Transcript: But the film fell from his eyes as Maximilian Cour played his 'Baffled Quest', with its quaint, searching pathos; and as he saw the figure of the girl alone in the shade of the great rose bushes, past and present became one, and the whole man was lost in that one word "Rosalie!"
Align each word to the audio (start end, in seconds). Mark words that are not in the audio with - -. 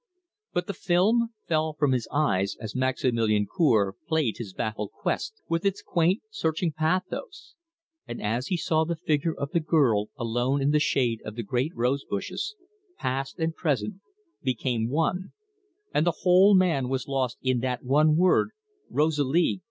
But 0.51 0.65
the 0.65 0.73
film 0.73 1.31
fell 1.47 1.73
from 1.77 1.91
his 1.91 2.07
eyes 2.11 2.57
as 2.59 2.73
Maximilian 2.75 3.45
Cour 3.45 3.95
played 4.07 4.37
his 4.39 4.51
'Baffled 4.51 4.89
Quest', 4.91 5.43
with 5.47 5.63
its 5.63 5.83
quaint, 5.83 6.23
searching 6.31 6.71
pathos; 6.73 7.53
and 8.07 8.19
as 8.19 8.47
he 8.47 8.57
saw 8.57 8.83
the 8.83 8.95
figure 8.95 9.35
of 9.35 9.51
the 9.51 9.59
girl 9.59 10.07
alone 10.17 10.59
in 10.59 10.71
the 10.71 10.79
shade 10.79 11.21
of 11.23 11.35
the 11.35 11.43
great 11.43 11.71
rose 11.75 12.03
bushes, 12.03 12.55
past 12.97 13.37
and 13.37 13.53
present 13.55 14.01
became 14.41 14.89
one, 14.89 15.33
and 15.93 16.03
the 16.07 16.21
whole 16.21 16.55
man 16.55 16.89
was 16.89 17.07
lost 17.07 17.37
in 17.43 17.59
that 17.59 17.83
one 17.83 18.17
word 18.17 18.49
"Rosalie!" 18.89 19.59